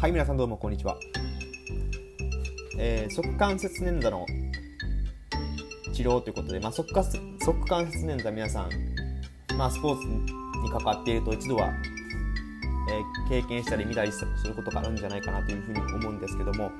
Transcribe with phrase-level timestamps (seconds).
[0.00, 0.96] はい、皆さんどうもこんにちは。
[2.78, 4.26] えー、側関節捻挫の
[5.92, 8.70] 治療ということで、まあ、側関節側関節捻挫皆さん、
[9.56, 11.72] まあ、スポーツに関わっていると一度は、
[12.88, 16.70] えー、経験したり見たりすることがあるんじゃないかなというふうに思うんですけども、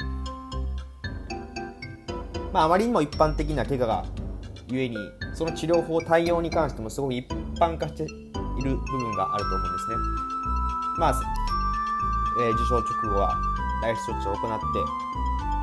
[2.52, 4.06] まあ、あまりにも一般的な怪我が
[4.68, 4.96] ゆえに
[5.34, 7.28] その治療法対応に関してもすごく一
[7.58, 8.06] 般化してい
[8.62, 9.96] る部分があると思うんですね。
[11.00, 11.47] まあ
[12.38, 13.36] えー、受賞直後は
[13.82, 14.60] 外出処置を行っ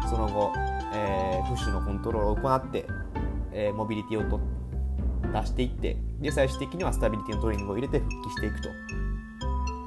[0.03, 0.53] てその後、
[0.93, 2.85] えー、フッシュのコントロールを行って、
[3.51, 4.39] えー、モビリティをと
[5.33, 8.69] 出していってで最終的にはスタビリティのトレーニングを入れて復帰していくと。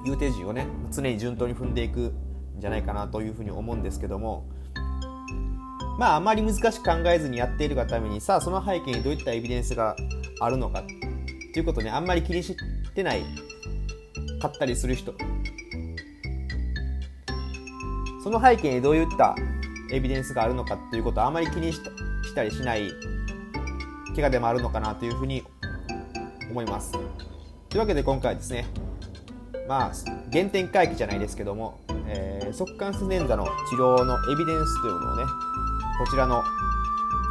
[0.04, 2.12] いう手順をね常に順当に踏んでいくん
[2.58, 4.46] じゃないかなというふうに思うんですけども。
[5.98, 9.96] まああまり難しく考えずにやっているがためにさあその背景にどういったエビデンスが
[10.38, 10.86] あるのかっ
[11.52, 12.54] ていうことねあんまり気にし
[12.94, 13.24] てない
[14.40, 15.12] かったりする人
[18.28, 19.34] その背景にどういった
[19.90, 21.80] エビデンスがあるのかっていうことをあまり気にし
[22.34, 22.90] たりしない
[24.14, 25.42] 怪我でもあるのかなというふうに
[26.50, 26.92] 思います。
[26.92, 27.00] とい
[27.76, 28.66] うわけで今回ですね、
[29.66, 29.92] まあ、
[30.30, 35.22] 原点回帰じゃないですけども、えー、側関節捻挫の治療のエビデンスというものをね、
[35.98, 36.44] こちらの、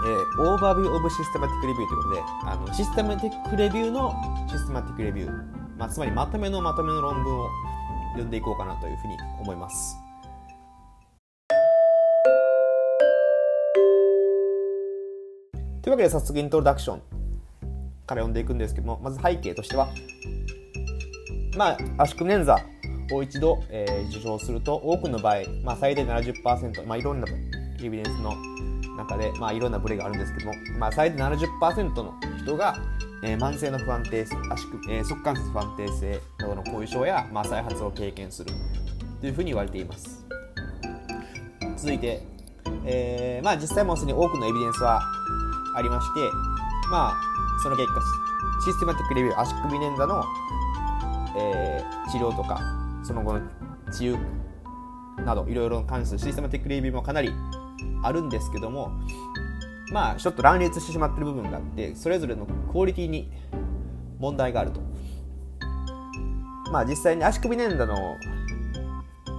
[0.04, 4.16] えー、オーバービュー・オブ・システマティック・レビューということで、あのシステマティック・レビューの
[4.50, 5.32] システマティック・レビュー、
[5.78, 7.50] まあ、つまりまとめのまとめの論文を
[8.14, 10.07] 読んでいこうかなというふうに思います。
[15.88, 17.00] というわけで早速イントロダクション
[18.06, 19.88] から読んでいくんですけどもまず背景としては
[21.56, 27.28] まあ圧縮捻挫を一度、えー、受賞すると多くの場合、まあ、最大70%、まあ、いろんな
[27.82, 28.36] エビデンスの
[28.98, 32.76] 中で、まあ、いろんなブレがあるんですけども、まあ、最大70%の人が、
[33.24, 34.44] えー、慢性の不安定圧縮、
[34.90, 38.52] えー、側関節不安定性などの後遺症や、まあ、再発を経験する
[39.22, 40.26] というふうに言われています。
[41.78, 42.24] 続いて、
[42.86, 45.02] えーまあ、実際もすでに多くのエビデンスは
[45.78, 46.32] ありまして、
[46.90, 47.14] まあ、
[47.62, 48.02] その結果、
[48.66, 50.24] システマティックレビュー、足首捻挫の、
[51.38, 52.60] えー、治療とか、
[53.04, 53.42] その後の
[53.92, 54.18] 治癒
[55.24, 57.30] など、いろいろ関するシステマティックレビューもかなり
[58.04, 58.92] あるんですけども、
[59.92, 63.32] まあ、ちょっと乱立してしまってる部分があって、それぞれのクオリティに
[64.20, 64.82] 問題があると。
[66.72, 68.18] まあ、実際に足首捻挫の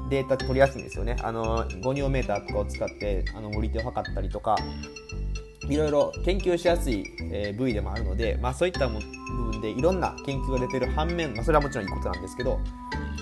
[0.08, 1.16] データ取りやすいんですよね。
[1.22, 4.56] あの、ゴニオメーターとかを使って、あの、モリテを測ったりとか、
[5.68, 12.58] いろいろ研究しやすい、え部位でもあるので、まあ、そういった部分でいろんな研究が出てる反面、まあ、それはもちろんいいことなんですけど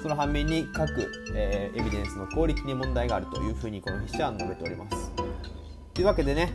[0.03, 5.13] その反面に各、えー、エビデンスのクオリティに問題があるというふうにこの筆者は述べております。
[5.95, 6.53] というわけでね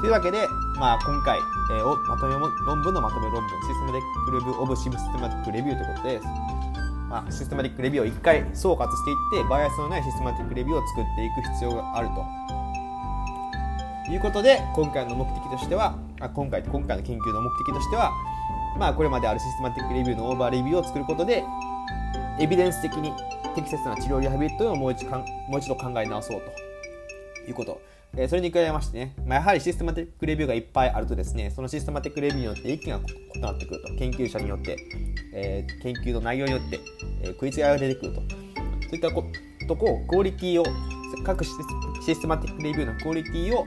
[0.00, 0.46] というわけで、
[0.78, 6.45] まあ、今回、えー、まとめ論文のまとめ論文、システマティックレビュー・オブ・システマティック・レビューということです。
[7.08, 12.46] まあ、システマティックレビューを1回総括していってバイアスのないシステマティックレビューを作っていく必要があると。
[14.12, 18.12] いうことで今回の目的としてはあ今回今回の研究の目的としては、
[18.78, 21.44] まあ、これまであるシステマティックレビューのオーバーレビューを作ることで
[22.38, 23.12] エビデンス的に
[23.56, 25.24] 適切な治療リハビリというのをもう一も
[25.56, 27.80] う一度考え直そうということ。
[28.18, 33.00] えそれに加えましてね、まあ、やはりシステマティックレビューがいっぱいあるとですね、そのシステマティックレビューによって意見が
[33.34, 34.76] 異なってくると、研究者によって、
[35.34, 36.80] えー、研究の内容によって、
[37.22, 38.20] えー、食い違いが出てくると。
[38.20, 38.26] そ
[38.92, 39.24] ういったこ
[39.68, 40.64] とを、クオリティを、
[41.24, 41.50] 各シ
[42.14, 43.66] ステマティックレビューのクオリティを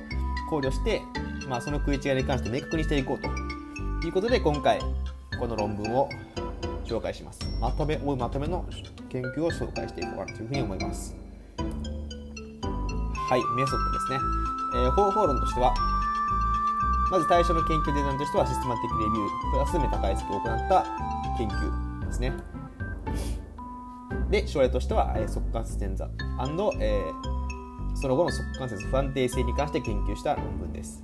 [0.50, 1.02] 考慮して、
[1.48, 3.28] まあ、その食い違いに関して明確にしていこうと
[4.08, 4.80] いうことで、今回、
[5.40, 6.10] この論文を
[6.86, 7.40] 紹介します。
[7.62, 8.66] まとめ、まとめの
[9.10, 11.19] 研究を紹介していこうかなというふうに思います。
[13.30, 14.20] はい、メソッドですね。
[14.74, 15.72] えー、方法論としては、
[17.12, 20.84] まず最初の研究デザインとしてはシステマティックレビュープラスメタ解析を行った
[21.38, 22.34] 研究ですね。
[24.32, 26.10] で、症例としては、えー、側関節前座
[26.80, 31.04] えー、その後の側関節不安定性に関して研究した論文です。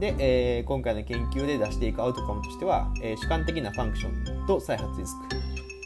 [0.00, 5.14] で、えー、今回の研究で出していくアウトカムとしては、えー、主観的なファンクションと再発リス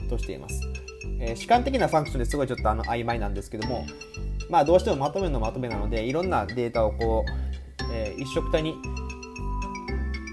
[0.01, 0.82] クとしています。
[1.23, 3.87] えー、主観的なファンクションですごいちょっとあの曖昧なんですけども、
[4.51, 8.75] まあ、どうしてもまとめのまとめなのでいろんなデータをこう、えー、一色体に、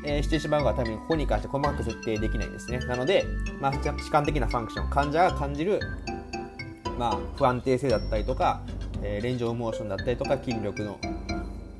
[0.03, 2.79] えー、してしまうがためにここに関して細かく設定できないんですね。
[2.79, 3.23] なので、
[3.61, 5.79] まあ、主観的なファンクション患者が感じる、
[6.97, 8.63] まあ、不安定性だったりとか、
[9.03, 10.99] えー、レンジオブモーションだったりとか筋力の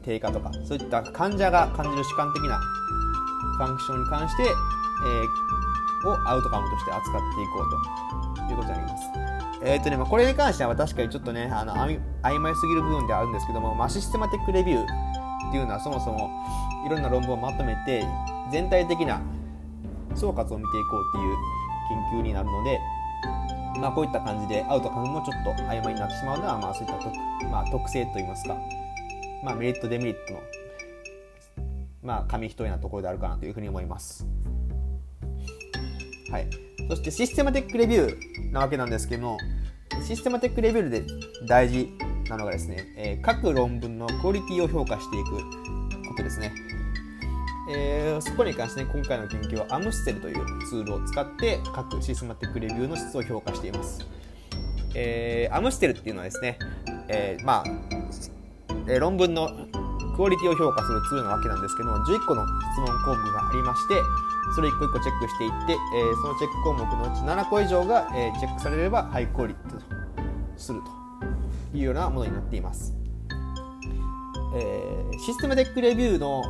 [0.06, 2.60] 低下とかそういった患者が感じる主観的な
[3.58, 7.60] ファンクションに関して、えー、をアウトカムとして扱っていこ
[8.12, 8.19] うと。
[8.52, 9.10] いうことになります。
[9.62, 16.30] えっ、ー、とね、まあ、これに関しては確かにちょっとね、あの曖昧すぎる部分ではあるんですけども、まあ、システマティックレビューっていうのはそもそも
[16.86, 18.06] いろんな論文をまとめて
[18.52, 19.22] 全体的な
[20.16, 21.36] 総括を見ていこうっていう
[22.12, 22.80] 研究になるので、
[23.80, 27.16] まあ、こういった感じでアウトカムもちょっと曖昧になってしまうのは、まあ、そういった特,、
[27.50, 28.58] まあ、特性といいますか、
[29.44, 30.40] まあ、メリットデメリットの、
[32.04, 34.28] まあ、紙一重なところであるかなというふうに思います。
[36.32, 36.48] はい、
[36.90, 39.38] そしてシステマティックレビューなわけなんですけども
[40.04, 41.04] システマティックレビューで
[41.48, 41.88] 大事
[42.30, 45.38] なのがですね、えー、各論文のクオリティを評価していく
[46.08, 46.52] ことですね。
[47.72, 50.36] えー、そこに関して、ね、今回の研究はアムステルという
[50.68, 54.06] ツールを使って各システマティックレビューの質を評価しています。
[54.96, 56.58] えー、アムステルっていうのはですね、
[57.08, 57.64] えー、まあ、
[58.88, 59.50] えー、論文の
[60.16, 63.96] クオリティを評価するツールなわけなんですけども11個の質問項目がありまして
[64.56, 69.82] それ一個一個チェックしていって、えー、そのチェック項目のうち7個以上が、えー、チェックされればハイクオリティと
[70.58, 70.82] する
[71.72, 72.94] というようなものになっています、
[74.56, 76.44] えー、システムテックレビューの、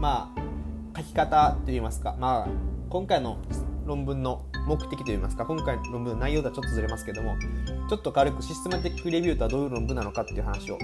[0.00, 2.48] まあ、書き方といいますか、まあ、
[2.90, 3.38] 今回の
[3.86, 7.36] 論文の目的といいますか今回の論文の内容とはちょっとずれますけども
[7.88, 10.78] ちょっと軽くシステマテックレビューとはどういう論文なのかっていう話を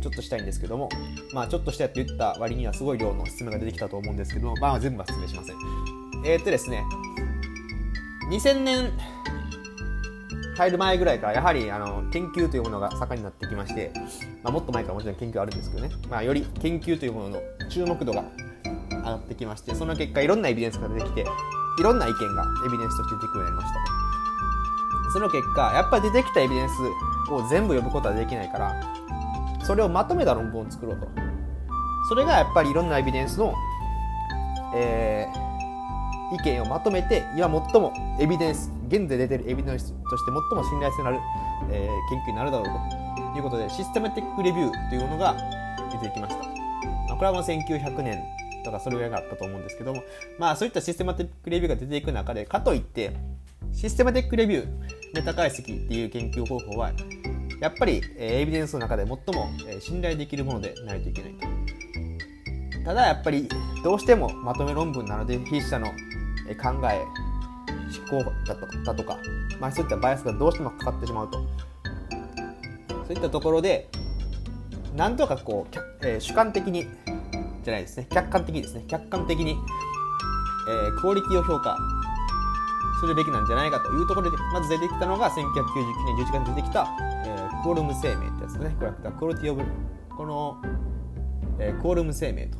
[0.00, 0.88] ちょっとしたいんですけども
[1.32, 5.56] まあちょっとしたって言った割にはすごい量の質問が出てきたと思うんですけどもまあ全部は説明しません。
[6.24, 6.84] えー、っとですね
[8.30, 8.92] 2000年
[10.56, 13.92] 入る前ぐらいからやはりあの研究というものが盛んになってきまして、
[14.42, 18.24] まあ、もっと前からもちろん研究あるんですけどね、まあ、より研究というものの注目度が
[18.90, 21.24] 上がってきましてその結果いろんなエビデンスが出てきて
[21.78, 24.10] いろんな意見がエビデンスとして出てくるようになりました。
[25.12, 26.72] その結果やっぱり出てきたエビデンス
[27.32, 28.99] を全部呼ぶことはできないから
[29.70, 31.06] それをまとめた論文を作ろうと。
[32.08, 33.54] それがやっぱりいろんなエビデンスの、
[34.74, 41.18] えー、意見をまとめて今最もエビデンス現在出てるエビデンスとして最も信頼性のある、
[41.70, 43.00] えー、研究になるだろうと。
[43.36, 45.36] いうことでシステマティックレビューというものが
[45.92, 46.42] 出てきました、
[47.08, 48.24] まあ、これはもう1900年
[48.64, 50.02] とかそれぐらいがあったと思うんですけども
[50.36, 53.12] まあそういったシステマティックレビューが出ていく中でかといって
[53.72, 54.68] システマティックレビュー
[55.14, 56.92] メタ解析っていう研究方法は
[57.60, 61.46] やっぱり、え、エビデンスの中で最も、え、信頼できるものでないといけないと。
[62.84, 63.48] ただやっぱり
[63.84, 65.92] どうしてもまとめ論文なので筆者の考
[66.90, 67.04] え
[68.10, 69.18] 思考だとだとか、
[69.60, 71.38] まあ、そういったバイアスがどうしてもかかってしまうと。
[73.06, 73.88] そういったところで
[74.96, 76.86] なんとかこう、え、主観的に
[77.62, 78.06] じゃないですね。
[78.10, 78.84] 客観的ですね。
[78.88, 81.76] 客観的に、えー、クオリティを評価
[83.00, 86.86] するべきなんじゃないかというところでまず出てきたのが1999年11月に出てきた、
[87.64, 89.62] えー、ルム声明ってやつですねこれはクオリティオブ
[90.16, 90.62] この、
[91.58, 92.58] えー、クオルム声明と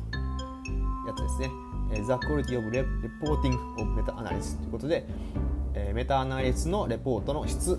[1.07, 1.49] やつですね
[1.93, 5.05] The Quality of Reporting of Meta Analysis ということで、
[5.73, 7.77] えー、メタアナリスのレポートの質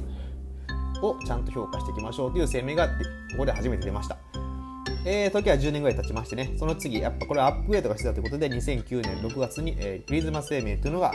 [1.02, 2.94] をちゃんと評価していきましょうという声明がこ
[3.38, 4.18] こで初めて出ました。
[5.04, 11.12] えー、時は10年ぐらい経ちましてね、その次、やっぱこれはアップグレードが必要ということで、2009年6月に、えー、プリズマ声明というのが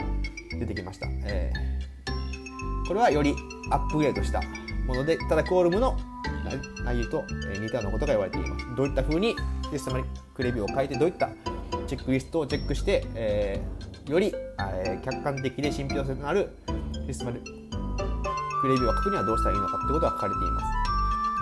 [0.58, 1.06] 出てきました。
[1.24, 3.34] えー、これはより
[3.70, 4.42] アップグレードした
[4.88, 5.96] もので、ただコールムの
[6.84, 7.24] 内容と
[7.60, 8.66] 似たようなことが言われています。
[8.74, 9.36] どういったふうに
[9.70, 11.28] システマリックレビューを書いて、どういった
[11.86, 16.50] チェックリストをチェックして、えー、より、えー、客観的で信憑性のある
[17.06, 17.42] システマリッ
[18.60, 20.66] クレビューを書くにはどうしたらいいのかということが書かれています。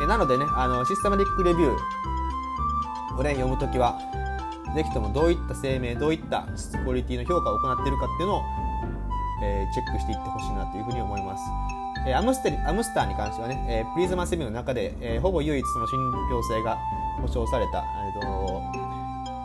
[0.03, 3.99] え、なのでね、あのシステマティックレビューを、ね、読むときは、
[4.75, 8.43] ぜひともどういった声明、どういった質クオリティの評価を行っているかっていうのを、
[9.43, 11.86] えー、チェックしていってほしいなというふうに思います。
[12.07, 15.99] えー、アムステアムスターに関してはね、えー、プリズマセミの中で、えー、ほぼ唯一その信
[16.31, 16.79] 信憑性が
[17.21, 17.85] 保証された、
[18.15, 18.97] えーと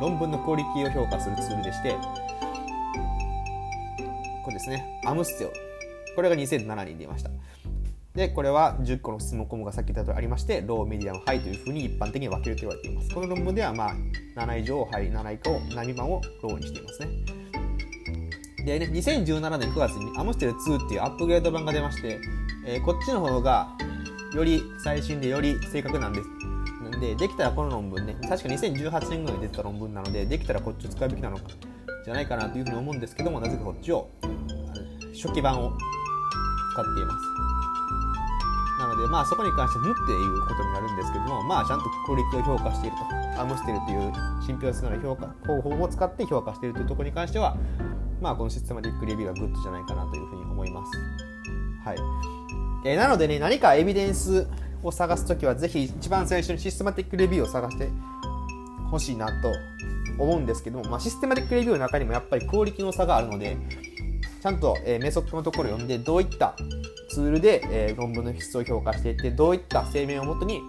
[0.02, 1.96] 論文のクオリティを評価するツールでして、
[4.44, 5.54] これですね、 AMSTAR。
[6.16, 7.30] これが2007年に出ました。
[8.16, 13.14] で、これは10個の質問項目がさっき言ったとありまして、 low、medium、high というふうに一般的に分けると言われています。
[13.14, 13.96] この論文では、まあ、
[14.36, 17.51] 7以上 high、7以下を、7未満を low にしていますね。
[18.66, 22.20] でね、2017年9月に AMSTAR 2っていうアップグレード版が出まして、
[22.66, 23.70] えー、こっちの方が
[24.34, 26.30] より最新でより正確なんです
[26.84, 31.44] なんで、できたらこの論文ね、確か2018年ぐらいに出てた論文なので、できたらこっちを使うべきなのか、
[32.06, 34.10] じゃないかなというふうに思うんですけども、なぜかこっちを、
[35.14, 35.72] 初期版を
[36.74, 37.42] 使っています。
[38.80, 42.98] なので、まあそこに関して無っていうことになるんですけども、まあちゃんとクオリティを評価している
[43.36, 44.14] と、アムステルという
[44.46, 47.58] 信憑性のある評価方法を使って評価しているというところに関しては、
[48.22, 50.92] まあこの systematic review は good じゃないかなというふうに思います。
[51.84, 51.98] はい。
[52.86, 54.48] えー、なのでね、何かエビデンス
[54.84, 57.90] を探すときはぜひ一番最初に systematic review を探して
[58.90, 59.52] ほしいなと
[60.18, 63.58] 思うんですけども、まあ、 systematic review の中にもやっぱりクオリティの差があるので
[64.42, 66.56] ちゃんと、えー、メソッドのところを読んでどういった
[67.10, 70.62] ツールで、えー、論文の質を評価していってどういった声明をもとに、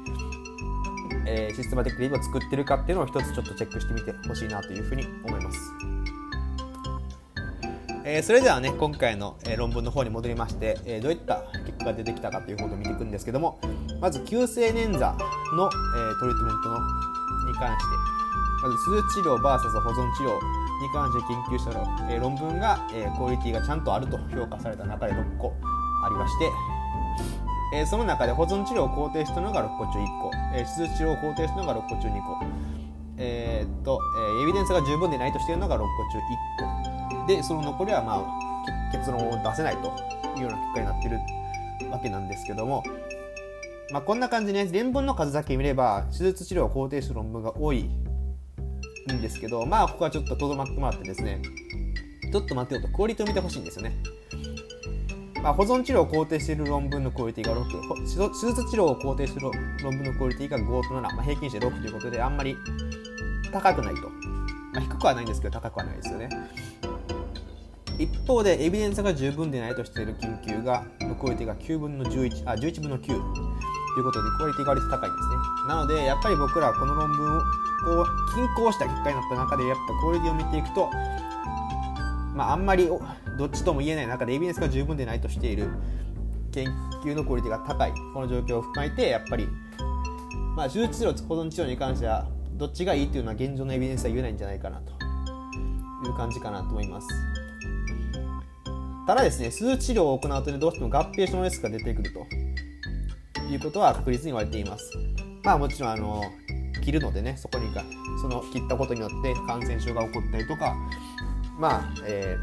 [1.26, 5.59] えー、 systematic review を作ってるかっていうのを一つちょっとチェックしてみてほしいなというふうに思います。
[8.04, 13.61] えー、それではね今回の、え、論文の方に戻りまして、えー、どういった結果が出てきたかということを見ていくんですけども
[14.00, 14.99] まず急性捻挫
[15.54, 16.78] の、え、トリートメントの
[17.47, 18.12] に関して
[18.62, 20.35] まず数治療 VS 保存治療
[20.82, 25.52] に関して研究した、え、論文が、え、クオリティがちゃんとあると評価された中で6個
[26.04, 26.50] ありまして、
[27.75, 32.44] え、その中で保存治療を肯定したのが6個中1個、えー、手術治療を肯定したのが6個中2個。
[33.16, 34.00] えー、っと、
[34.38, 36.82] え、エビデンスが十分でないとしているのが6個中1個。
[37.26, 39.93] でその残りはまあ結論を出せないと
[40.37, 41.19] いうような結果になってる
[41.91, 42.83] わけなんですけども、
[43.91, 47.83] まあ、こんな感じで、ね、連文の数だけ見れば手術治療を肯定する論文が多い
[49.12, 51.43] んですけどまあここはちょっととどまってもらってですね
[52.33, 53.93] ちょっと待ってよとクオリティを見てほしいんですよね。
[55.43, 59.50] まあ、保存治療を肯定している論文のクオリティが6手術治療を肯定している
[59.83, 62.57] 論文のクオリティが5と7、まあ、平均して6ということであんまり
[63.52, 64.02] 高くないと、
[64.73, 66.29] まあ、低くはないんですけど高くはないですよね。
[67.99, 70.85] 一方でエビデンスが十分でないとしている研究が
[71.21, 73.17] クオリティが9分の11あ11分の9とい
[74.01, 75.35] うことでクオリティが割と高いんですね
[75.69, 77.43] なのでやっぱり僕らはこの論文を
[78.35, 80.91] 均衡した結果になった中でやっぱクオリティを見ていくと
[82.35, 82.89] まああんまり
[83.39, 85.69] どっちとも言えない中でエビデンスが十分でないとしている
[86.53, 86.67] 研
[87.05, 89.49] 究のクオリティが高いこの状況を踏まえてやっぱり
[90.57, 94.93] まあ手術治療保存治療に関してはどっちがいいっていうのは現状のエビデンスは言えないんじゃないかなと
[96.07, 97.09] いう感じかなと思います。
[99.12, 102.26] ただですね、数治療を行うと、どうしても合併症のリスクが出てくると
[103.52, 104.90] いうことは確実に言われています。
[105.42, 106.23] まあもちろんあの
[106.83, 107.85] 切るのでね、そこにか
[108.23, 110.75] その切ったことによって感染症が起こったりとか、
[111.59, 112.38] まあ、え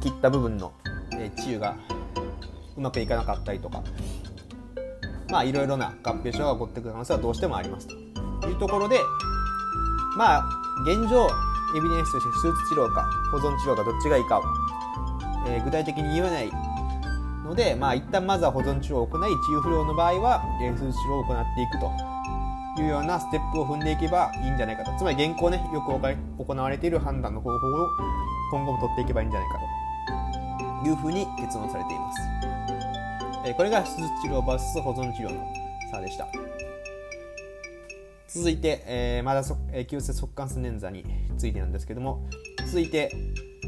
[0.00, 0.72] ー、切った部分の、
[1.12, 1.76] えー、治癒が
[2.76, 3.84] うまくいかなかったりとか、
[5.28, 8.98] まあいろいろな合併症が起こってくる可能性はどうしてもありますというところで、
[10.16, 10.48] まあ
[10.84, 11.28] 現状
[11.76, 14.42] エビデンスとして手術治療か保存治療かどっちがいいかを、
[15.46, 16.50] えー、具体的に言えない
[17.44, 21.90] ので、まあ、一旦まずは保存治療を行い治癒不良の場合は、えー、手術治療を行っていくと。
[22.78, 24.96] いうようなステップを踏んでいけばいいんじゃないかと。
[24.96, 27.88] つまり現行ねよく行われている判断の方法を
[28.52, 29.80] 今後も取っていけばいいんじゃないかと。
[30.84, 32.20] いうふうに結論されています、
[33.44, 35.46] えー、これが手術治療 VS 保存治療の
[35.90, 36.26] 差でした。
[38.32, 41.04] 続いて、えー、まだ、えー、急性速乾性捻挫に
[41.36, 42.28] ついてなんですけども
[42.66, 43.10] 続いて、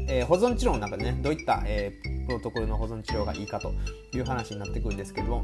[0.07, 3.73] えー、保存治療の中でねどういった、えー、プロトコルの保存治療がいいかと
[4.13, 5.41] いう話になってくるんですけども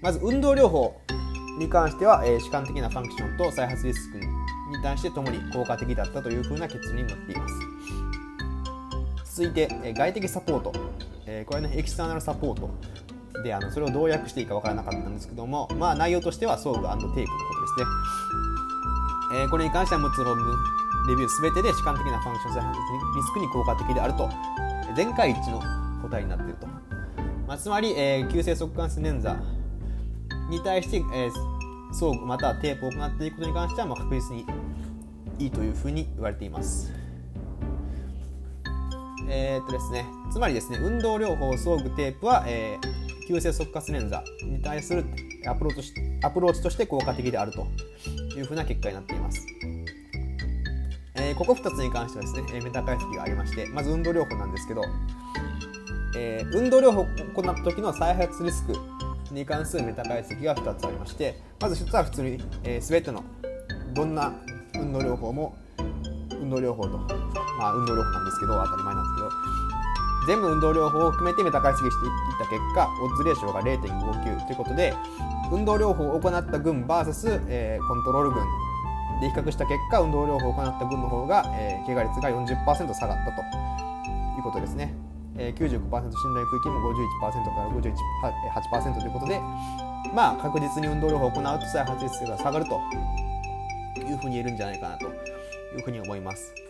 [0.00, 0.94] まず運動療法
[1.58, 4.26] に関しては、えー、主観的なファンクションと再発リスクに
[4.80, 7.54] 対してともに効果的だったというふうな結論になっています。
[9.36, 10.72] 続いて、えー、外的サポート、
[11.26, 12.70] えー、これねエキスターナルサポート
[13.42, 17.55] であのそれをどう訳していいか分からなかったんですけども、まあ、内容としては装具テープのこと。
[17.76, 20.56] ですね、えー、これに関しては6つ論文
[21.08, 22.78] レビュー全てで主観的なファンクション再発
[23.16, 24.28] リスクに効果的であると。
[24.96, 25.60] 全会一致の
[26.00, 26.66] 答えになっていると、
[27.46, 29.36] まあ、つまり、えー、急性足関節捻挫
[30.48, 31.32] に対して、えー、
[31.92, 34.46] 装具またはテープを行っていくことに関しては、まあ、確実に
[35.38, 36.92] いいというふうに言われています。
[39.28, 40.06] えー、っとですね。
[40.32, 45.04] つまりですね運動療法装具テープは、えー、急性足関節捻挫に対する
[45.46, 45.92] アプローチ
[46.22, 47.66] アプローチとして効果的であると
[48.36, 49.46] いうふうな結果になっています。
[51.18, 54.82] えー、ここ2つに関してはですね、メタ解析がありまして、まず運動療法なんですけど、
[56.16, 58.74] えー、運動療法を行った時の再発リスク
[59.32, 63.24] に関するメタ解析が2つありまして、まず1つは普通に、えー、全ての
[63.94, 64.34] どんな
[64.74, 65.56] 運動療法も
[66.40, 66.98] 運動療法と、
[67.58, 69.65] まあ運動療法なんですけど、当たり前なんですけど、
[70.26, 71.90] 全部運動療法を含めてメタ解析していっ
[72.38, 74.94] た結果オッズレーションが0.59ということで
[75.52, 78.44] 運動療法を行った群 VS、えー、コントロール群
[79.20, 83.40] で比較した結果運動療法を行った群の方が、えー、怪我率が40%下がったと
[84.36, 84.94] いうことですね、
[85.38, 86.92] えー、95%信頼区域も
[87.22, 89.40] 51%から58%ということで
[90.14, 92.80] まあ確実に運動療法を行うと再発率が下がると
[94.00, 96.65] いうふうに言えるんじゃないかなというふうに思います。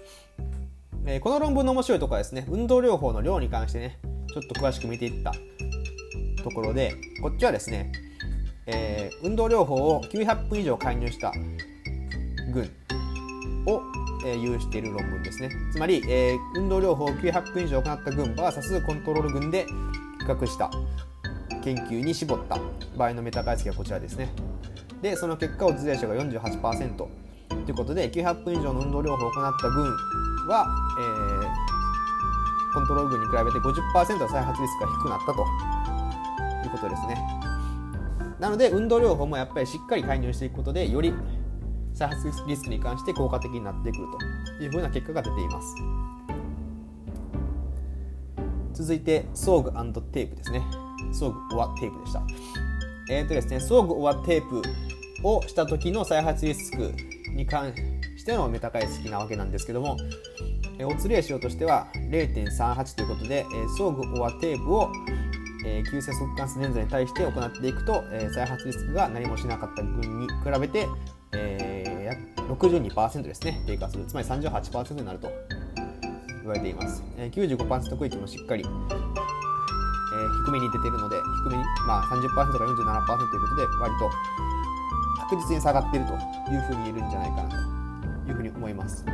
[1.08, 3.98] えー、この論文の面白いところはですね、運動療法の量に関してね、
[4.32, 5.32] ちょっと詳しく見ていった
[6.42, 7.92] ところで、こっちはですね、
[8.66, 11.32] えー、運動療法を900分以上介入した
[12.52, 12.68] 群
[13.66, 13.82] を、
[14.24, 15.50] えー、有している論文ですね。
[15.70, 20.68] つまり、えー、運動療法を900分以上行った群 VS コントロール群で比較した
[21.62, 22.58] 研究に絞った
[22.96, 24.32] 場合のメタ解析はこちらですね。
[25.02, 27.08] で、その結果、オッズレーションが48%と
[27.68, 29.96] いうことで、900分以上の運動療法を行った群
[30.46, 30.66] は、
[30.98, 35.86] えー、コントロール群に比べて50%再発リスクが低くなったと。
[36.66, 37.16] いうことですね。
[38.38, 41.14] なので運動療法もやっぱりしっかり介入していくことでより
[41.94, 44.06] 再発リスクに関して効果的になってくる
[44.58, 45.74] というふうな結果が出ています。
[48.74, 50.62] 続いて装具テープですね。
[51.12, 52.22] 装具オアテープでした。
[53.08, 54.62] えっ、ー、とですね装具オアテープ
[55.22, 56.92] をした時の再発リスク
[57.30, 57.74] に関
[58.18, 59.96] してのメタ解析なわけなんですけども
[60.84, 63.46] オツレーシオとしては0.38ということで
[63.78, 64.90] 装具オアテープを
[65.66, 70.86] えー、急性速乾性捻挫に対して行っていくと、えー、再発リスクが何もしなかった群に比べて、
[71.32, 73.60] えー、62%ですね。
[73.66, 74.04] 低下する。
[74.06, 75.28] つまり38%になると
[76.46, 78.70] 言われています、えー、95%区域もしっかり、えー、
[80.44, 84.10] 低めに出ているので低めに、まあ30%、から47%ということで割と
[85.28, 89.04] 確実に下がっているというふうに言えるんじゃないかなというふうに思います。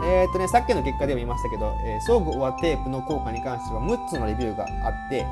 [0.00, 5.26] えー、とね、さっきの結果でも言いましたけど、えー、装具オアテープの効果に関しては6つのレビューがあって、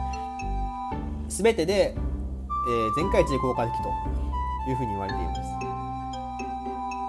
[1.29, 5.41] すべてで、えー、全回値で効果的というふうに言われています。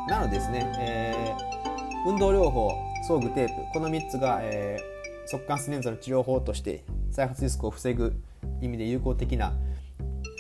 [0.08, 2.72] なのでですね、えー、運動療法、
[3.08, 8.14] 装具テープ、この3つが、えー、速乾ス捻挫の治療法として再発リスクを防ぐ
[8.62, 9.54] 意味で有効的な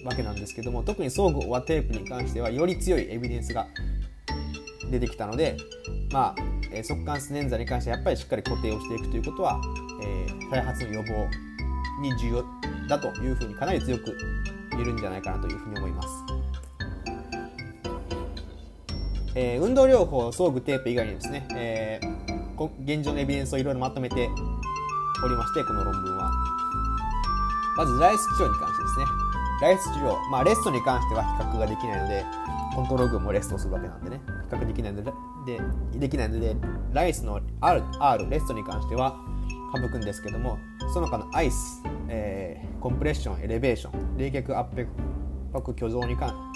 [0.03, 3.67] わけなんですけども特に装具オアテープに関してはより強いエビデンスが
[4.91, 5.57] 出てきたので
[6.11, 9.61] まあ、速乾ス捻挫に関してはやっぱりしっかり固定をしていくということは、
[10.03, 11.13] えー、再発の予防
[12.01, 12.45] に重要
[12.87, 14.17] だというふうにかなり強く
[14.71, 16.07] 言えるんじゃないかなというふうに思います。
[19.33, 24.29] えー、運動療法装具テープ以外にですね、えー、現状のエビデンスをいろいろまとめて
[25.23, 26.29] おりましてこの論文は
[27.77, 29.05] まずライス治療に関してですね
[29.61, 32.25] ライス治療、まあ、レストに関しては比較ができないので
[32.75, 35.11] コントロール群もレストするわけなんでね比較できないので
[35.45, 36.55] でできないので
[36.93, 39.17] ライスの R, R レストに関しては
[39.75, 40.57] 省くんですけども
[40.93, 44.69] その他のアイス、えー、コンプレッションエレベーション冷却圧
[45.53, 46.51] 迫挙動に関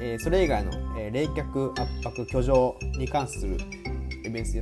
[0.00, 3.58] えー、それ以外の、えー、冷却圧迫居上に関する
[4.24, 4.60] エビデンス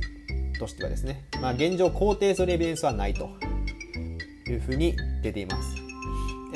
[0.59, 3.29] としてはですね、まあ、現状肯定するエビデンスはないと
[4.49, 5.86] いうふうに出ています。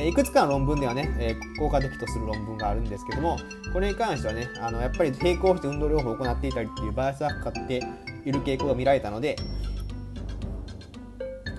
[0.07, 3.37] いくつかの論文ではね、え効果的とする論文があるんですけども、
[3.73, 7.81] これに関してはね、あのやっぱり並行して運動療法を行っていたりっていうバイアスがかかって
[8.25, 9.35] いる傾向が見られたので、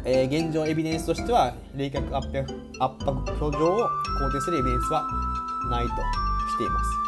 [0.04, 2.38] えー、現状エビデンスとしては冷却圧迫
[2.80, 3.88] 圧迫挙上を
[4.20, 5.06] 肯定するエビデンスは
[5.70, 7.02] ないとしています。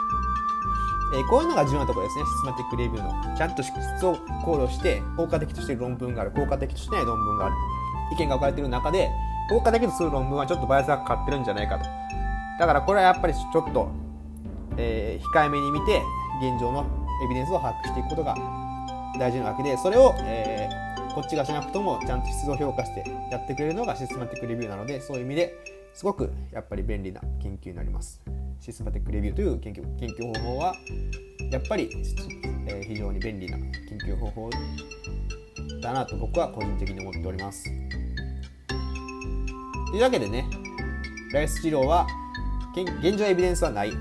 [1.14, 3.36] えー、こういうのが重要なところですね、シスマティックレビューの。
[3.36, 3.72] ちゃんと質
[4.06, 7.54] を考慮して、効果的としている論文がある、効果的としてない論文がある、
[8.12, 9.10] 意見が置かれている中で、
[9.48, 11.84] 効果的とする論文はちょっとバイアスがかかってるんじゃないかと。
[12.58, 13.90] だからこれはやっぱりちょっと、
[14.76, 16.02] えー、控えめに見て、
[16.40, 16.86] 現状の
[17.24, 18.36] エビデンスを把握していくことが
[19.18, 25.54] 大事なわけで、それを、えーこっちがしなくともちゃんと質を評価してやってくれるのがシステマティックレビューなのでそういう意味で
[25.94, 28.20] すごくやっぱり便利な研究になります
[28.58, 30.74] システマティックレビューという研究研究方法は
[31.52, 31.88] やっぱり、
[32.66, 34.50] えー、非常に便利な研究方法
[35.80, 37.70] だなと僕は個人的に思っております
[39.94, 40.50] というわけでね
[41.32, 42.08] ライス治療は
[42.74, 43.92] 現状エビデンスはない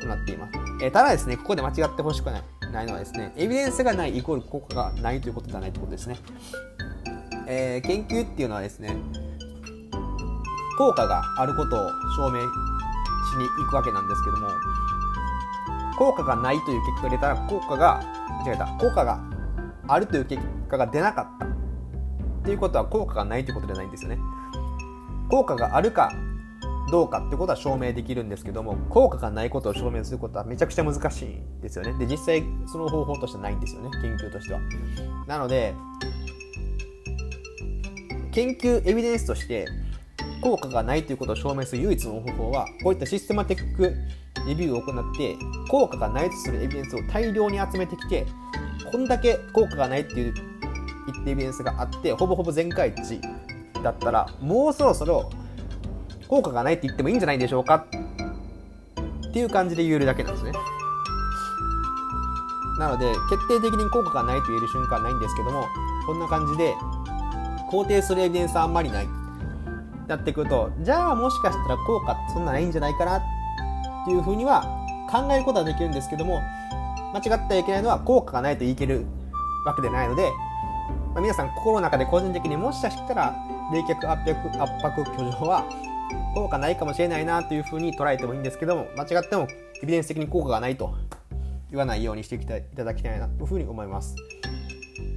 [0.00, 6.16] となっています、えー、ただですねここで間違ってほしくないないのはですねエビデンスがないイコール効果がないということではないということですね、
[7.46, 8.96] えー、研究っていうのはですね
[10.78, 12.46] 効果があることを証明し
[13.36, 14.48] に行くわけなんですけども
[15.98, 18.02] 効果がないという結果が出たら効果が
[18.46, 19.20] 違えた効果が
[19.86, 21.48] あるという結果が出なかったっ
[22.42, 24.18] ていうことは効果がないということじゃないんですよね。
[25.32, 26.12] 効果があるか
[26.90, 31.94] どうかってことは証明できるんですけども効果がないことを証明することはめちゃくちゃ難しいんですよね。
[31.94, 34.60] で実際その方法としてはないんですよね研究としては。
[35.26, 35.74] なので
[38.30, 39.66] 研究エビデンスとして
[40.42, 43.84] 効果がないということを証明する唯一の方法はこういったシステマティック
[44.46, 45.34] レビューを行って
[45.70, 48.26] 効果がないとするエビデンスを大量に集めてきて
[48.90, 53.18] こんだけ効果がないっていう言ってエビデンスがあってほぼほぼ全開値
[53.82, 55.30] だったらもうそろそろ
[56.28, 57.86] 効果がないって言ってもいいんじゃないでしょうか
[59.28, 60.52] っていう感じで言えるだけなんですね。
[62.78, 65.66] なので、決定的に効果がないと言える瞬間はないんですけども、
[66.06, 66.74] こんな感じで、
[67.70, 69.08] 肯定するエビデンスはあんまりない。
[70.08, 73.22] なってくると、じゃあもしかしたら効果ってそんなないんじゃないかなっ
[74.04, 74.62] ていうふうには
[75.10, 76.40] 考えることはできるんですけども、
[77.14, 79.06] 間違ってはいけないのは効果がないとい切る
[79.64, 80.30] わけでないので、
[81.14, 83.36] まあ、皆さん心の中で個人的にもしかしたら
[83.70, 85.64] 冷却圧迫圧迫挙上は
[86.34, 89.46] 効果ないかもしれないなというふうに捉えてもいいんですけども間違っても
[89.82, 90.94] エビデンス的に効果がないと
[91.70, 94.14] 言わないようにしていただきたいなというふうに思います。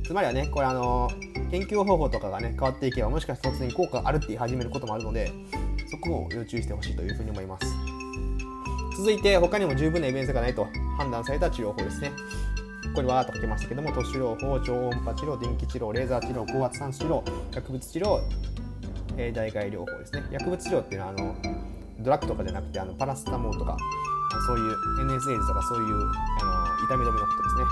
[0.05, 1.09] つまりはねこれあの
[1.49, 5.31] 研究方法とかがね変わっていけばもしかして突然効果があるって言い始めることもあるので
[5.89, 7.65] そこを要注意してほしいというふうに思います。
[8.97, 12.11] 続いて他にも十分なエビデンスがないと判断された治療法ですね。
[12.87, 18.19] ここにわーっと書きましたけども、都市療法、超音波治療、電気治療、レーザー治療、高圧酸素治療、薬物治療、
[19.17, 20.23] えー、代替療法ですね。
[20.31, 21.35] 薬物治療っていうのはあの
[21.99, 23.77] ドラッグとかじゃなくてあのパラスタモーとか
[24.47, 27.63] そういう NSA とかそういうあの痛み止めのことですね。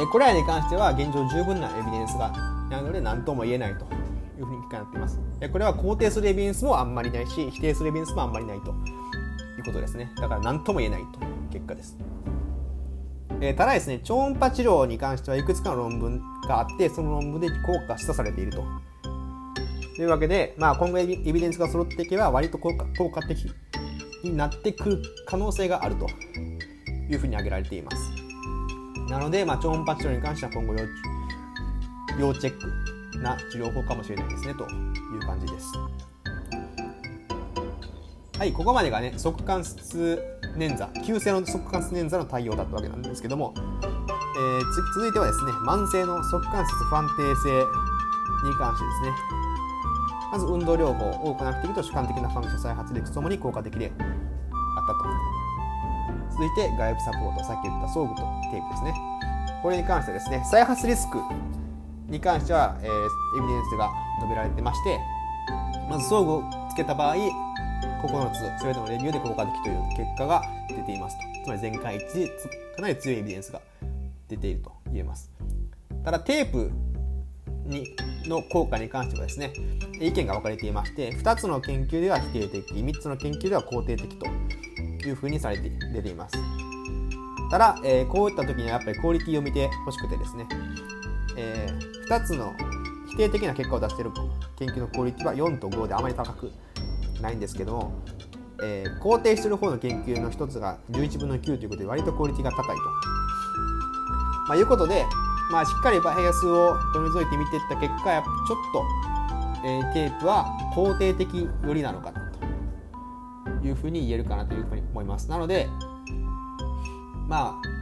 [0.00, 2.30] えー、これらに関しては現状十分なエビデンスが
[2.70, 3.84] なので何とも言えないと
[4.38, 5.20] いうふうになっています。
[5.52, 10.10] これは肯定するエビデンスもあんまりないし否定するエビデンスもあんまりないということですね。
[10.16, 11.96] だから何とも言えないという結果です。
[13.40, 18.64] えー、ただですね、超音波治療に関してはいくつかの論文があって、その論文で効果が示唆されていると。
[19.96, 23.50] というわけで、まあ、今後エビデンスが揃っていけば、割と効果効果的
[24.22, 26.06] になってくる可能性があると
[27.10, 28.10] いうふうに挙げられています。
[29.10, 30.74] なので、まあ、超音波治療に関しては今後
[32.18, 32.60] 要、要チェッ
[33.12, 35.72] クな治療法かもしれないですね、という感じです。
[38.38, 44.60] はい、ここまでがね、側関節捻挫、急性の側関節捻挫の対応だったわけなんですけども、えー、
[44.94, 47.64] 続いてはですね、慢性の側関節不安定性
[48.48, 49.14] に関してですね、
[50.32, 55.36] まず運動療法を行っていると主観的なファンクション再発力ともに効果的であったと。
[56.32, 58.94] 続いて外部サポート、さっき言った装具とテープですね。
[59.62, 61.18] これに関してですね、再発リスク
[62.08, 65.00] に関しては、えー、エビデンスが述べられてまして、
[65.88, 67.45] まず装具をつけた場合、
[68.06, 71.22] 9つ全てのレビューで効果的という結果が出ていますと。
[71.44, 72.28] つまり全会一致
[72.76, 73.60] かなり強いエビデンスが
[74.28, 75.30] 出ていると言えます。
[76.04, 76.70] ただテープ
[77.64, 77.96] に
[78.28, 79.52] の効果に関してはですね
[80.00, 84.26] 意見が分かれていまして2つの研究では否定的3つの研究では肯定的と
[85.06, 86.36] いうふうにされて出ています。
[87.50, 90.48] ただ、えー、こういった時にはやっぱりクオリティを見てほしくてですね、
[91.36, 92.52] えー、2つの
[93.10, 94.10] 否定的な結果を出している
[94.56, 96.50] 研究のクオリティは4と5であまり高く
[97.20, 97.92] ないんですけども、
[98.62, 102.82] えー、肯定してる方の研究の一つが11分の9ということで割とクオリティが高いと。
[104.48, 105.04] まあ、いうことで、
[105.50, 112.30] まあ、しっかりバイアスを取り除いてみていった結果やっぱちょっと、えー、テープは肯定的寄りなのかな
[113.60, 115.28] というふうに言えるかなというふうに思います。
[115.28, 115.68] なので
[117.28, 117.76] まあ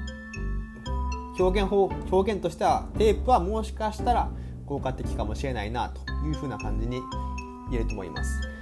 [1.38, 4.30] 表現法表現としてはテープはもしかしたら
[4.66, 7.02] 効果的かもしれないなというふうな感じに
[7.70, 8.53] 言えると思います。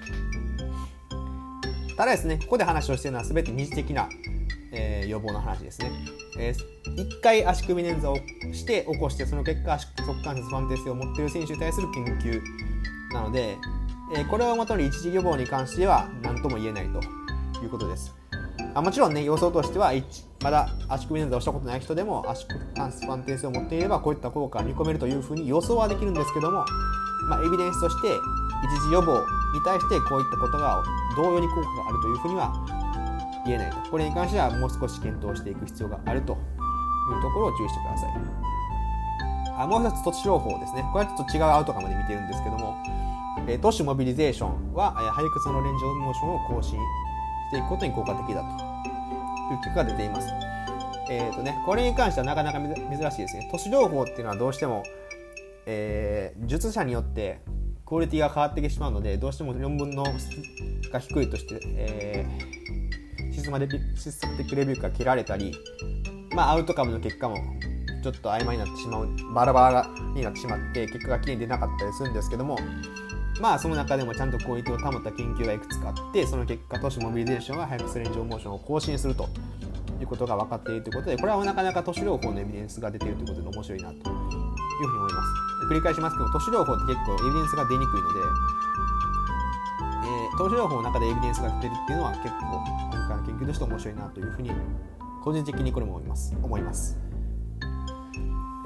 [1.97, 4.09] ただですね、ここで話をしているのは全て二次的な、
[4.73, 5.91] えー、予防の話ですね。
[6.39, 8.17] えー、1回足首捻挫を
[8.55, 12.41] して起こして、その結果足、側関節不安定性を持っている選手に対する研究
[13.13, 13.57] なので、
[14.15, 17.01] えー、これをもとに一時予防に関しては何とも言えないと
[17.63, 18.15] いうことです。
[18.75, 19.93] あもちろんね、予想としては、
[20.43, 26.65] まだ足首捻挫をしたことない人でも足関節不安定性を持っていれば、こういった効果が見込めるというふうに予想はできるんですけども、
[27.29, 29.25] まあ、エビデンスとして一時予防
[29.55, 30.83] に対してこういったことが
[31.15, 32.53] 同様に効果があるというふうには
[33.45, 33.77] 言えないと。
[33.91, 36.37] これに関してはもう少し検討していく必要があるとい
[37.19, 38.53] うところを注意してください。
[39.59, 40.85] あもう一つ都市療法ですね。
[40.93, 42.77] これはちょっと違うアウトカムで見てるんですけども、
[43.47, 46.81] え都市モビリゼーションは、え背屈のレンジオブモーションを更新し
[47.51, 48.65] ていくことに効果的だと
[49.53, 50.29] いう結果が出ています。
[51.11, 53.49] えーとね、これに関してはなかなか珍しいですね。
[53.51, 54.83] 都市療法っていうのはどうしても、
[55.67, 57.41] えー、術者によって
[57.93, 60.03] クオリティが変わってきてしまうのでどうしても論文の
[60.91, 65.55] が低いとして、えー、 systematic review から切られたり、
[66.35, 67.37] まあ、アウトカムの結果も
[68.03, 72.59] ちょっと曖昧になってしまうバラバラになってしまって結果がきれいに出なかったりするんですけども
[73.43, 79.29] まあその中でもちゃんとクオリティを保った研究がいくつかあってその結果徒手モビリゼーションは背屈 range of motion を更新すると
[80.01, 84.17] いうことが分かっているということでこれはなかなか徒手療法のエビデンスが出ているということで面白いなというふうに
[84.97, 85.52] 思います。
[85.67, 88.21] 繰り返しますけど都市療法って結構エビデンスが出にくいので、
[90.05, 94.51] えー、都市療法の中でエビデンスが出るっていうのは結構今回の研究として面白いなというふうに
[95.23, 96.35] 個人的にこれも思います。
[96.43, 96.99] 思います、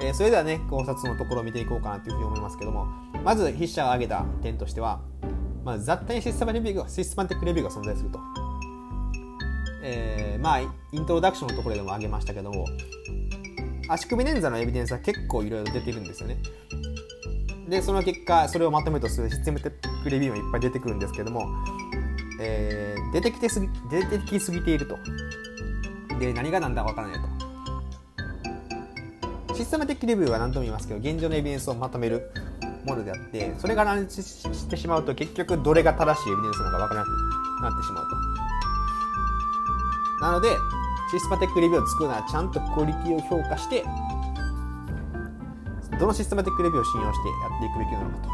[0.01, 2.87] えー、それではね考察のところを見ていこうかなというふうに思いますけども
[3.23, 5.01] まず筆者が挙げた点としては、
[5.63, 8.19] まあ、雑多にシステマレビューがシステマティックレビューが存在すると。
[9.89, 10.65] えー、まあイ
[10.99, 12.65] ントロダクションのところでも挙げましたけども
[13.89, 16.37] 足首捻挫のエビデンスは結構いろいろ出てるんですよね。
[17.69, 21.47] でその結果それをまとめとするシステムテックレビューもいっぱい出てくるんですけども、
[22.39, 24.97] えー、出てきてすぎ出てきすぎていると。
[26.19, 27.27] で何が何だかわからないと。
[29.55, 32.29] システムテックレビューは何とも言いますけど現状のエビデンスをまとめる
[32.85, 37.09] ものであってそれが乱立してしまうと結局どれが正しいエビデンスなのかわからなく
[37.63, 38.15] なってしまうと。
[40.21, 40.49] なので
[41.09, 43.83] システマテックレビューを作るならちゃんとクオリティを評価して
[45.99, 48.27] どのシステマティックレビューを信用してやっていくべきなのか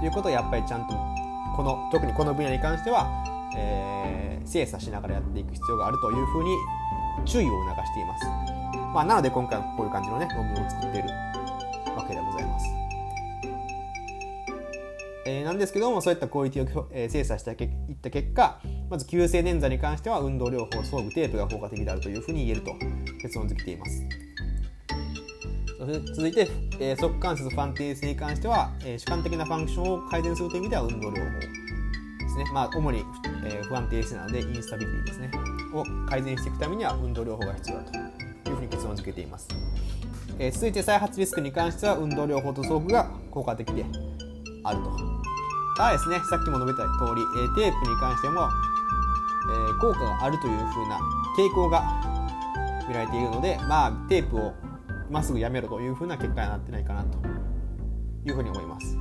[0.00, 0.94] ということをやっぱりちゃんと
[1.56, 3.08] この特にこの分野に関しては、
[3.56, 6.56] えー、精査しながらやっていく必要があるというふうに
[7.24, 8.26] 注意を促しています。
[8.94, 11.08] まあ、なので今回はこういう感じのね論文を作っている
[15.28, 22.72] えー、なんですけどもそういったクオリティを、え、精査していった結果まず急性捻挫に関しては運動療法装具テープが効果的であるというふうに言えると
[23.20, 24.02] 結論付けています。
[26.14, 26.48] 続いて、
[26.80, 31.48] えー、側関節ファンテースに関しては、えー、主観的なファンクションを改善するという意味では運動療法で
[32.28, 32.44] すね。
[32.52, 33.04] まあ、主に、
[33.44, 35.30] え、不安定性なのでインスタビリティですね。
[35.74, 37.96] を改善していくためには運動療法が必要だと
[38.50, 39.48] いうふうに結論付けています。
[40.38, 43.84] えー、続いて再発リスクに関しては運動療法と装具が効果的で
[44.64, 45.17] あると。
[45.78, 48.48] ただですね、さっきも述べた通り、え、テープに関しても、
[49.70, 50.98] え、効果があるというふうな
[51.38, 51.84] 傾向が
[52.88, 54.54] 見られているので、まあ、テープを
[55.08, 57.18] まっすぐやめろというふうな結果になってないかなと
[58.26, 58.98] いうふうに思います。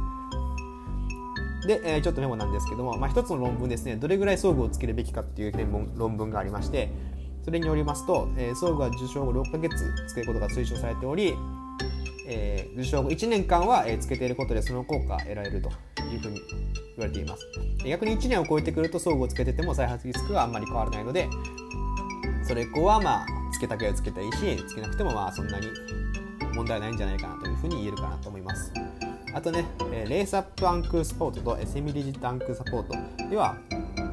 [1.65, 5.53] で、え、ちょっとメモなんですけども、まあ、一つの論文ですね、どれぐらい装具をつけるべきかっていう
[5.95, 6.91] 論文がありまして、
[7.43, 9.75] それによりますと、えー、装具は受賞後6ヶ月
[10.07, 11.35] つけることが推奨されており、
[12.27, 15.69] えー、受賞後1年間は、えー、つけていることでその効果が得られると
[16.03, 16.41] いうふうに
[16.97, 17.45] 言われています。
[17.85, 21.27] 逆に1年を超えてくると装具をつけてても再発リスクはあんまり変わらないので、
[22.47, 25.67] それ以降はまあつけたければつけたいいしつけなくてもまあそんなに
[26.53, 28.71] 問題ないんじゃないかなというふうに言えるかなと思います
[29.33, 33.57] あとね、えレースアップアンクサポートとセミリジットアンクサポートでは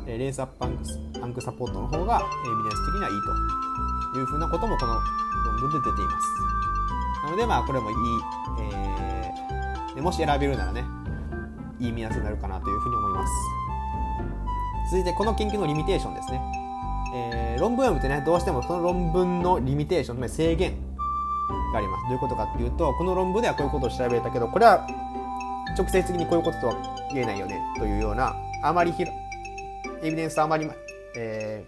[0.06, 0.84] レースアップアンク
[1.22, 6.53] アンクサポートの方がエビデンス的にはいいというふうなこともこの論文で出ています
[7.24, 7.96] なのでまあこれもいい、
[9.96, 10.84] えー、もし選べるならね
[11.80, 13.32] いい目安になるかなというふうに思います。
[14.90, 16.40] 続いてこの研究のリミテーションですね。
[17.14, 20.76] えー、論文を読むとねどうしてもその論文のリミテーションつまり制限
[21.72, 22.02] があります。
[22.04, 24.86] どういうことかっていうとこの論文ではこういうことを調べたけどこれは
[25.76, 26.74] 直接的にこういうこととは
[27.12, 30.68] 言えないよねというようなあまりひエビデンスあまり、
[31.16, 31.64] え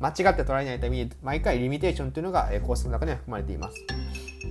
[0.00, 3.76] ー、間違って捉えないために毎回リミテーションというのが公式の中には含まれています。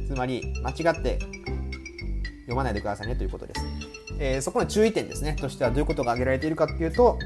[0.07, 1.19] つまり間違って
[2.41, 3.65] 読まないでくださいねということです、
[4.19, 7.17] えー、そこの注意点ですねとしてはどういうことが挙げられているかっていうと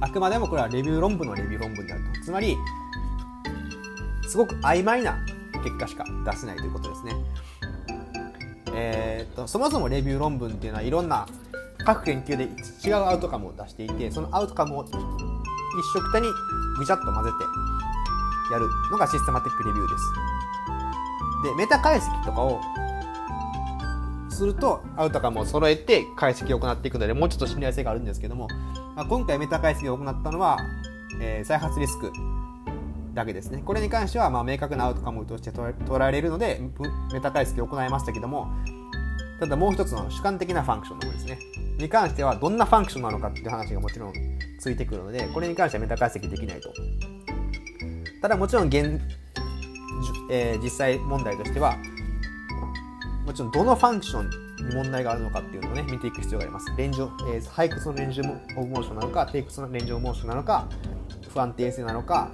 [0.00, 2.24] あくまでもこれはレビュー論文のレビュー論文であると。
[2.24, 2.56] つまり、
[4.28, 5.18] すごく曖昧な
[5.64, 7.12] 結果しか出せないということですね。
[8.74, 11.26] えー、っと、そもそもレビュー論文っていうのはいろんな
[11.84, 12.44] 各研究で
[12.84, 14.90] 違うアウトカムを出していて、そのアウトカムを一
[15.94, 16.28] 色たに
[16.78, 17.30] ぐちゃっと混ぜ
[18.48, 20.04] てやるのがシステマティックレビューです。
[21.42, 22.60] で、メタ解析とかを
[24.30, 28.46] するとアウトカムを揃えて解析を行っていくのでもうちょっと信頼性があるんですけども
[28.98, 30.58] まあ、今回メタ解析を行ったのは、
[31.20, 32.10] えー、再発リスク
[33.14, 33.62] だけですね。
[33.64, 36.60] これに関しては、まあ、明確なアウトカムとして捉えれるので、
[37.12, 38.48] メタ解析を行いましたけども、
[39.38, 41.38] ただもう一つの主観的なファンクションの方ですね。
[41.78, 44.12] に関しては、どんなファンクションなのかっていう話がもちろん
[44.58, 46.72] ついてくるので、これに関してはメタ解析できないと。
[48.20, 49.00] ただもちろん現、
[50.30, 51.76] えー、実際問題としては、
[53.26, 54.30] もちろんどのファンクション
[54.68, 56.72] に問題があるのかっていうのをね、見ていく必要があります。
[56.76, 58.24] レンジ、えー、背屈のレンジオ
[58.62, 60.66] ブモーションなのか、低屈のレンジオブモーションなのか、
[61.32, 62.30] 不安定性なのか、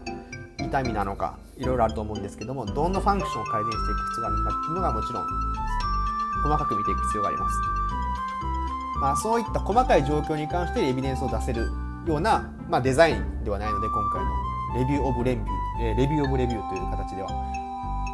[0.58, 5.26] 痛みなのか、いろいろあると思うんですけども、どんなファンクションを改善していく必要があるのかっていうのがもちろん、
[6.44, 7.56] 細かく見ていく必要があります。
[9.00, 11.68] まあ、そういった細かい状況に関してエビデンスを出せる
[12.06, 14.30] ような、まあ、デザインではないので、今回の
[14.74, 15.48] レビューオブレビュー、
[15.80, 17.30] え、レビューオブレビューという形では。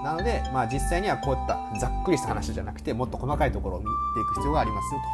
[0.05, 5.07] なので、まあ、実際にはこういったざっくりした話じゃなくてもっと細かいところを見ていく必要がありますよと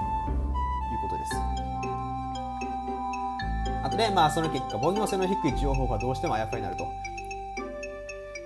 [0.95, 1.37] いうことです。
[3.83, 6.87] あとで、まあ、その結果、凡庸性の低い治療法がどうしてもあやふやになると。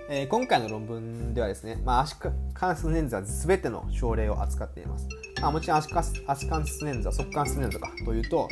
[0.09, 2.17] えー、今回の論文ではですね、まあ、足
[2.53, 5.07] 関節捻挫は全ての症例を扱っています。
[5.41, 8.49] まあ、もちろん足足関節捻挫、側関節捻挫かというと、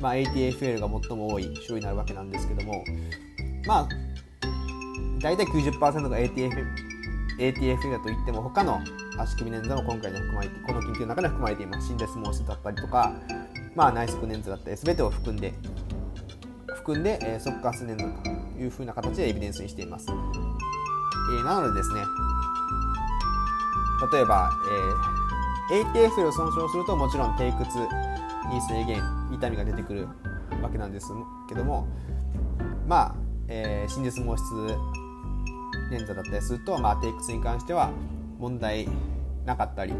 [0.00, 2.84] まあ、ATFL が最も多い種類になるわけなんですけども、
[3.66, 3.88] まあ、
[5.20, 6.66] 大体90%が ATF
[7.38, 8.80] ATF だといっても他の
[9.18, 11.88] 足首捻挫も今回に含まれてこの研究の中に含まれています。
[11.88, 13.12] 心絶毛質だったりとか、
[13.74, 15.52] まあ、内側捻挫だったり全てを含んで
[16.74, 22.00] 含んで、えー、側下圧捻挫というふうな形でエビデンスにしています、えー、なのでですね
[24.12, 24.50] 例えば、
[25.70, 27.78] えー、ATF を損傷するともちろん低屈
[28.48, 29.00] に制限
[29.32, 30.08] 痛みが出てくる
[30.60, 31.12] わけなんです
[31.48, 31.86] けども
[32.86, 33.14] まあ、
[33.54, 34.44] えー、心絶毛質
[35.90, 36.54] 捻挫だったりす。
[36.54, 37.90] ると、まあ、低屈に関しては
[38.38, 38.88] 問題
[39.44, 39.92] なかったり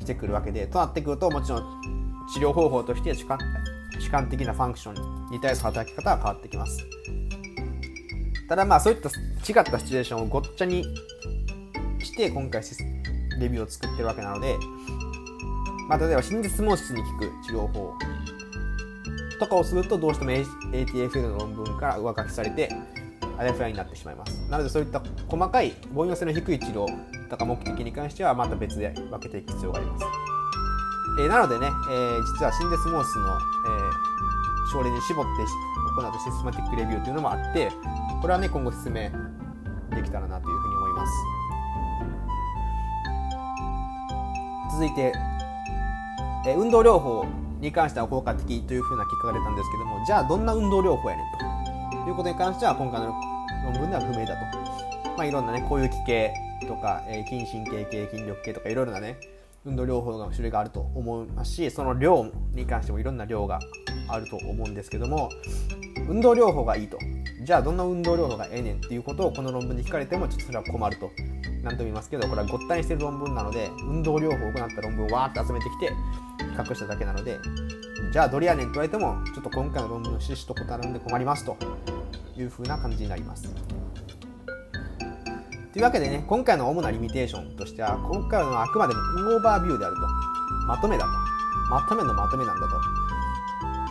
[0.00, 3.38] してくるわけでとなってくるともちろん治療方法として主観
[3.98, 6.84] 主観的なファンクションに対する働き方は変わってきます。
[8.48, 10.84] ただまあそういった違ったシチュエーションをごっちゃに
[12.00, 12.62] して今回
[13.40, 14.56] レビューを作ってるわけなので、
[15.88, 17.94] まあ、例えば心実毛質に効く治療法。
[19.44, 22.70] とかをするとどうしても ATFL の論文から上書きされて
[23.36, 24.38] あやふやになってしまいます。
[24.48, 26.86] なのでそういった細かい凡庸性の低い治療
[27.28, 30.04] とか目的に関してはまた別で分けていく必要があります、
[31.20, 31.70] え、なのでね、え、
[32.38, 33.38] 実はシンデスモースの、え、
[34.72, 35.30] 症例に絞って
[36.00, 37.70] 行うシステマティックレビューというのもあって
[38.20, 39.10] これはね今後説明
[39.90, 41.12] できたらなというふうに思います。
[44.72, 45.12] 続いて、
[46.46, 47.26] え、運動療法
[47.64, 53.14] に関しては効果的というふうな結果が出たんですけどもじゃあどんな運動療法やねんということに関しては今回の
[53.64, 56.34] 論文では不明だと、まあ、いろんなねこういう気系
[56.68, 59.18] とか、えー、筋神経系筋力系とかいろいろなね
[59.64, 63.58] 運動療法の種類があると思いますしその量に関してもいろんな量が
[64.08, 65.30] あると思うんですけども
[66.06, 66.98] 運動療法がいいと。
[67.44, 71.10] じゃあどんな運動療法がええねんっていうことをこの論文で聞かれてもちょっとそれは困ると。
[71.62, 75.92] 何とも言いますけどこれはごったにしてる論文なので運動療法を行った論文をわーって集めてきて
[76.54, 77.38] 比較しただけなので
[78.12, 81.56] じゃあどれやねんと言われてもちょっと今回の論文の趣旨と異なるんで困りますと
[82.36, 83.52] いうふうな感じになります。
[85.72, 89.00] というわけでね今回の主なリミテーションとしては今回のあくまでも
[89.34, 90.02] オーバービューであると
[90.68, 91.10] まとめだと
[91.68, 92.76] まとめのまとめなんだと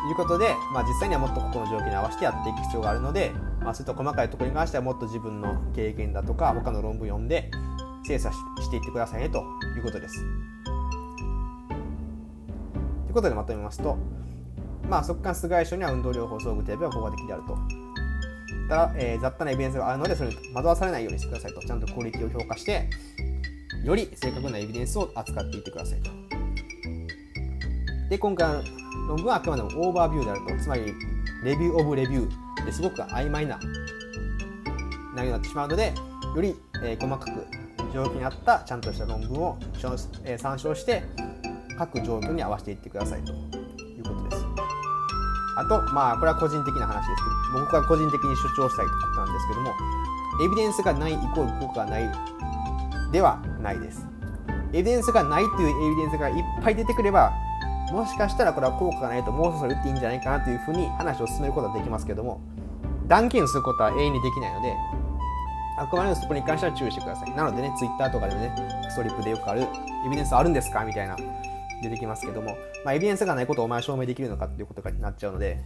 [0.08, 7.52] いうことで、まあ、実際にはもっとここの状況に合わせてやっていく必要があるので、まあ、そういった細かいところに関してはもっと自分の経験だとか他の論文読んで
[8.06, 9.44] 精査していってくださいねと
[9.76, 10.53] いうことです。
[13.14, 13.96] いうことでまとめますと、
[14.90, 17.56] まあ、速乾室外傷には運動療法装具テープが効果的であると。
[18.68, 22.90] ただ、えー、雑多なエビデンスがあるのでそれに惑わされないようにしてくださいとちゃんとクオリティを評価して
[23.84, 26.10] より正確なエビデンスを扱っていってくださいと。
[28.10, 28.64] で今回の
[29.10, 30.94] 論文はあくまでもオーバービューであるとつまり
[31.44, 33.60] レビューオブレビューですごく曖昧な
[35.14, 35.94] 内容になってしまうので
[36.36, 37.48] より、えー、細かく
[37.94, 39.60] 状況に合ったちゃんとした論文を、
[40.26, 41.04] え、参照して
[41.78, 43.32] 各状況に合わせていってくださいと。
[43.32, 43.36] い
[44.00, 44.46] うことです。
[45.58, 49.74] あとまあこれは個人的な話ですけど僕は個人的に主張したいことなんですけども
[50.44, 52.12] エビデンスがないイコール効果がない
[53.12, 54.08] ではないです。
[54.74, 57.32] エビデンスがないというエビデンスがいっぱい出てくれば
[57.92, 62.42] もしかしたらこれは効果がないともうそろそろ打っていいんじゃないかなというふうに話を進めることはできますけども
[63.06, 64.76] 断言することは永遠にできないので
[65.78, 67.32] あくまでもそこに関しては注意してください。
[67.36, 68.56] なのでね Twitter とかでもね
[68.88, 70.84] クソリップでよくあるエビデンスあるんですか？
[70.84, 71.16] みたいな
[71.84, 75.60] 出てきますけども、まあ、エビデンスがないことをお前証明できるのかっていうことになっちゃうので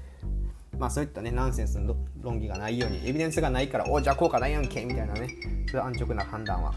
[0.78, 5.30] まあそういったねナンセンスの論議がないようにエビデンスがないからおじゃあ効果ないやんけみたいなね
[5.72, 6.74] そういう安直な判断は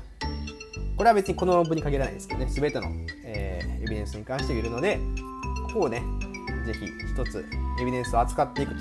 [0.97, 2.87] これは別にこの論文に限らないですけどね全ての、
[3.25, 4.99] えー、エビデンスに関して言えるので
[5.71, 6.03] ここをね、
[6.67, 6.81] ぜひ
[7.13, 7.47] 一つ
[7.81, 8.75] エビデンスを扱っていく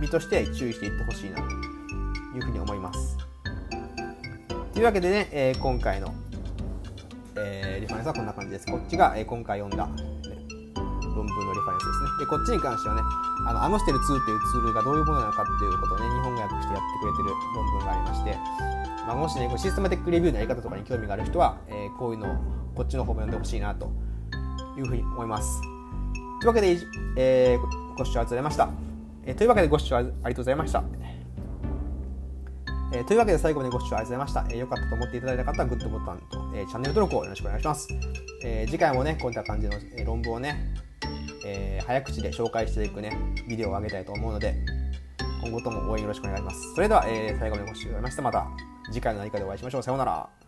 [0.00, 3.16] 身として注意していってほしいなというふうに思います。
[4.72, 6.12] というわけでね、えー、今回の、
[7.36, 8.66] えー、リファレンスはこんな感じです。
[8.66, 9.92] こっちが、えー、今回読んだ、ね、
[11.14, 12.18] 論文のリファレンスですね。
[12.20, 13.02] で、こっちに関してはね、
[13.46, 18.38] あの、アムステル2というツールがどういうものなのかっていうことをね、日本語訳してやってくれてる論文がありまして、
[19.06, 22.36] まあ、もしね、システマティックレビューのやり方とかに興味がある人は、えー、こういうのを
[22.74, 23.90] こっちの方も読んでほしいなと
[24.76, 25.60] いうふうに思います。
[25.60, 25.70] とい
[26.44, 26.78] うわけで、
[27.16, 28.68] えー、ご視聴ありがとうございました。
[29.24, 31.01] えー、というわけでご視聴ありがとうございました。
[32.94, 34.54] えー、というわけで最後までご視聴ありがとうございました。
[34.54, 37.88] えー、かったと思っていただいた方はグッドボタンと、えー、チャンネル登録をよろしくお願いします。
[38.44, 40.74] えー、次回もね、こういった感じの、え、論文をね、
[41.46, 43.16] え、早口で紹介していくね、
[43.48, 44.54] ビデオを上げたいと思うので、
[45.42, 46.74] 今後とも応援よろしくお願いします。
[46.74, 48.22] それでは、え、最後までご視聴ありがとうございました。
[48.22, 48.46] また
[48.92, 49.82] 次回の何かでお会いしましょう。
[49.82, 50.41] さようなら。